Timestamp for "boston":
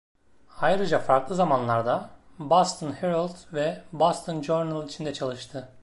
2.39-2.91, 3.93-4.41